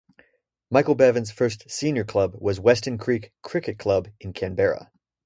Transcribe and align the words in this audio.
Michael 0.71 0.95
Bevan's 0.95 1.29
first 1.29 1.69
senior 1.69 2.03
club 2.03 2.33
was 2.39 2.59
Weston 2.59 2.97
Creek 2.97 3.31
Cricket 3.43 3.77
Club 3.77 4.07
in 4.19 4.33
Canberra. 4.33 4.89